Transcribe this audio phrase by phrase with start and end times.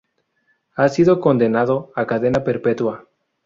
[0.77, 3.07] Ha sido condenado a cadena perpetua.